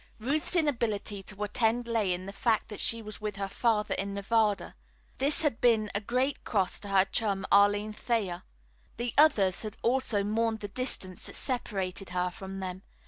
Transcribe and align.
Ruth's 0.17 0.55
inability 0.55 1.21
to 1.21 1.43
attend 1.43 1.85
lay 1.87 2.11
in 2.11 2.25
the 2.25 2.33
fact 2.33 2.69
that 2.69 2.79
she 2.79 3.03
was 3.03 3.21
with 3.21 3.35
her 3.35 3.47
father 3.47 3.93
in 3.93 4.15
Nevada. 4.15 4.73
This 5.19 5.43
had 5.43 5.61
been 5.61 5.91
a 5.93 6.01
great 6.01 6.43
cross 6.43 6.79
to 6.79 6.87
her 6.87 7.05
chum, 7.05 7.45
Arline 7.51 7.93
Thayer. 7.93 8.41
The 8.97 9.13
others 9.15 9.61
had 9.61 9.77
also 9.83 10.23
mourned 10.23 10.61
the 10.61 10.69
distance 10.69 11.27
that 11.27 11.35
separated 11.35 12.09
her 12.09 12.31
from 12.31 12.59
them. 12.59 12.81